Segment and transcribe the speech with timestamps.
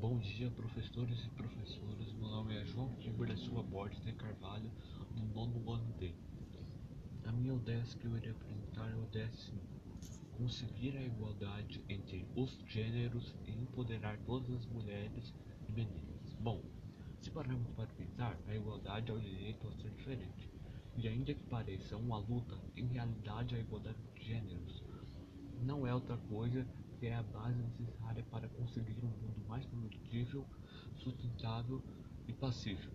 [0.00, 2.10] Bom dia, professores e professoras.
[2.14, 4.70] Meu nome é João Kimber da Silva Borges de Carvalho,
[5.14, 6.14] do nono ano D.
[7.26, 9.58] A minha ODS que eu irei apresentar é o ODS 5.
[10.38, 15.34] Conseguir a igualdade entre os gêneros e empoderar todas as mulheres
[15.68, 16.34] e meninas.
[16.40, 16.62] Bom,
[17.20, 20.50] se pararmos para pensar, a igualdade é o direito a ser diferente.
[20.96, 24.82] E ainda que pareça uma luta, em realidade a igualdade de gêneros
[25.62, 26.66] não é outra coisa
[26.98, 30.46] que é a base necessária para conseguir um mundo mais produtível,
[30.96, 31.82] sustentável
[32.28, 32.94] e pacífico.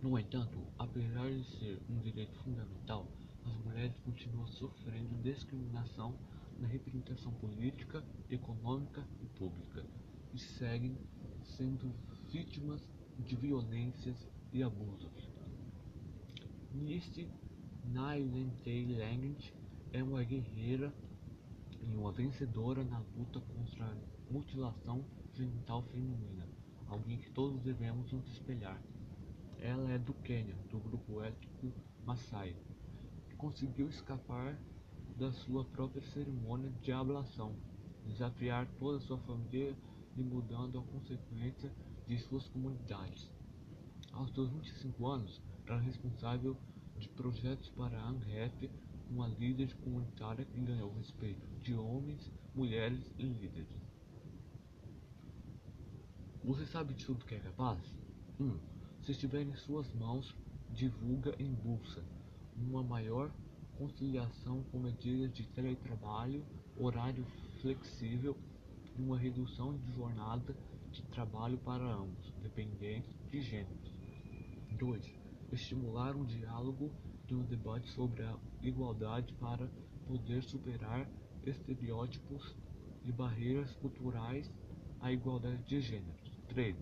[0.00, 3.08] No entanto, apesar de ser um direito fundamental,
[3.44, 6.16] as mulheres continuam sofrendo discriminação
[6.60, 9.84] na representação política, econômica e pública
[10.32, 10.96] e seguem
[11.42, 11.92] sendo
[12.30, 12.86] vítimas
[13.18, 15.28] de violências e abusos.
[16.72, 17.28] Neste,
[17.84, 19.52] Nailentei Lange
[19.92, 20.92] é uma guerreira
[21.82, 26.48] e uma vencedora na luta contra a mutilação genital feminina,
[26.86, 28.82] alguém que todos devemos nos espelhar.
[29.58, 31.72] Ela é do Quênia, do grupo étnico
[32.04, 32.56] Maasai,
[33.28, 34.58] que conseguiu escapar
[35.16, 37.54] da sua própria cerimônia de ablação,
[38.06, 39.76] desafiar toda a sua família
[40.16, 41.72] e mudando a consequência
[42.06, 43.30] de suas comunidades.
[44.12, 46.56] Aos seus 25 anos, era responsável
[46.96, 48.70] de projetos para a ANREF
[49.10, 53.68] uma líder comunitária que ganhou o respeito de homens, mulheres e líderes.
[56.44, 57.78] Você sabe de tudo que é capaz?
[58.38, 58.44] 1.
[58.44, 58.58] Um,
[59.02, 60.34] se estiver em suas mãos,
[60.70, 62.02] divulga em bolsa
[62.56, 63.30] uma maior
[63.76, 66.44] conciliação com medidas de teletrabalho,
[66.76, 67.24] horário
[67.60, 68.36] flexível
[68.96, 70.56] e uma redução de jornada
[70.90, 73.92] de trabalho para ambos, dependentes de gêneros.
[74.78, 75.14] 2.
[75.52, 76.90] Estimular um diálogo
[77.34, 79.68] um debate sobre a igualdade para
[80.06, 81.08] poder superar
[81.44, 82.56] estereótipos
[83.04, 84.50] e barreiras culturais
[85.00, 86.38] à igualdade de gêneros.
[86.48, 86.76] 3.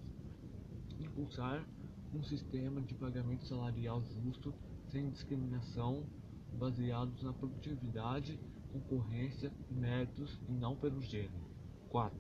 [1.01, 1.67] Impulsar
[2.15, 4.55] um sistema de pagamento salarial justo
[4.89, 6.07] sem discriminação
[6.53, 8.41] baseados na produtividade,
[8.73, 11.47] concorrência e méritos e não pelo gênero.
[11.89, 12.17] 4.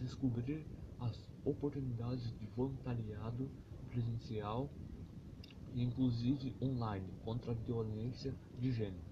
[0.00, 0.66] Descobrir
[0.98, 3.50] as oportunidades de voluntariado
[3.90, 4.70] presencial
[5.82, 9.04] inclusive online, contra a violência de gênero.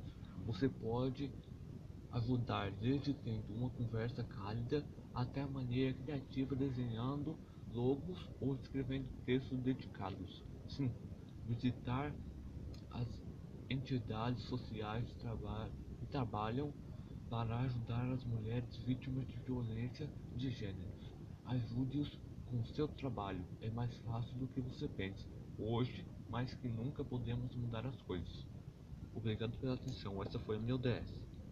[0.46, 1.30] Você pode
[2.12, 7.36] ajudar desde tendo uma conversa cálida até a maneira criativa desenhando
[7.72, 10.42] logos ou escrevendo textos dedicados.
[10.68, 10.94] 5.
[11.46, 12.14] Visitar
[12.90, 13.08] as
[13.68, 15.70] entidades sociais que traba
[16.10, 16.72] trabalham
[17.28, 20.92] para ajudar as mulheres vítimas de violência de gênero.
[21.44, 25.26] Ajude-os com seu trabalho, é mais fácil do que você pensa.
[25.58, 28.46] Hoje, mais que nunca, podemos mudar as coisas.
[29.12, 31.33] Obrigado pela atenção, essa foi a minha ODS.